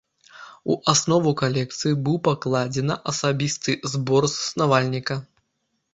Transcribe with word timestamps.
У 0.75 0.77
аснову 0.93 1.33
калекцыі 1.41 1.99
быў 2.09 2.17
пакладзена 2.27 2.95
асабісты 3.13 3.71
збор 3.95 4.23
заснавальніка. 4.35 5.15